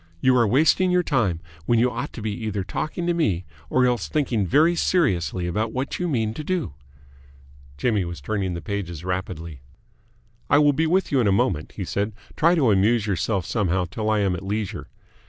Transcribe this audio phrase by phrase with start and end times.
[0.19, 3.85] You are wasting your time, when you ought to be either talking to me or
[3.85, 6.73] else thinking very seriously about what you mean to do."
[7.77, 9.61] Jimmy was turning the pages rapidly.
[10.49, 12.13] "I will be with you in a moment," he said.
[12.35, 14.87] "Try to amuse yourself somehow till I am at leisure.